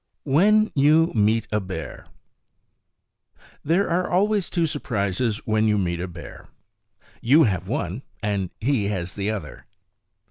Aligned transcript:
When 0.23 0.71
You 0.73 1.11
Meet 1.13 1.47
a 1.51 1.59
Bear 1.59 2.07
There 3.63 3.87
are 3.87 4.09
always 4.09 4.49
two 4.49 4.65
surprises 4.65 5.45
when 5.45 5.67
you 5.67 5.77
meet 5.77 6.01
a 6.01 6.07
bear. 6.07 6.47
You 7.21 7.43
have 7.43 7.67
one, 7.67 8.01
and 8.23 8.49
he 8.59 8.85
has 8.87 9.13
the 9.13 9.29
other. 9.29 9.67